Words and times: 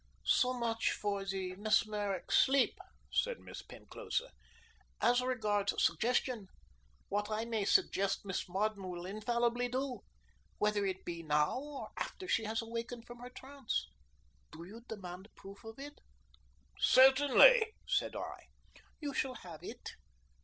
"So 0.25 0.51
much 0.53 0.93
for 0.93 1.23
the 1.25 1.55
mesmeric 1.57 2.31
sleep," 2.31 2.79
said 3.11 3.39
Miss 3.39 3.61
Penclosa. 3.61 4.31
"As 4.99 5.21
regards 5.21 5.75
suggestion, 5.77 6.47
whatever 7.09 7.35
I 7.35 7.45
may 7.45 7.65
suggest 7.65 8.25
Miss 8.25 8.49
Marden 8.49 8.89
will 8.89 9.05
infallibly 9.05 9.67
do, 9.67 9.99
whether 10.57 10.87
it 10.87 11.05
be 11.05 11.21
now 11.21 11.59
or 11.59 11.91
after 11.97 12.27
she 12.27 12.45
has 12.45 12.63
awakened 12.63 13.05
from 13.05 13.19
her 13.19 13.29
trance. 13.29 13.85
Do 14.51 14.63
you 14.63 14.81
demand 14.89 15.27
proof 15.35 15.63
of 15.63 15.77
it?" 15.77 16.01
"Certainly," 16.79 17.75
said 17.87 18.15
I. 18.15 18.47
"You 18.99 19.13
shall 19.13 19.35
have 19.35 19.63
it." 19.63 19.91